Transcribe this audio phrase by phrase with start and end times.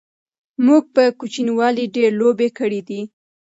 [0.65, 3.01] موږ په کوچنیوالی ډیری لوبی کړی دی